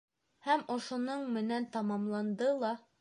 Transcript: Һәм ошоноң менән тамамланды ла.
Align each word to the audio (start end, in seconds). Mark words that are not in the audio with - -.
Һәм 0.45 0.63
ошоноң 0.75 1.27
менән 1.35 1.67
тамамланды 1.77 2.49
ла. 2.65 2.73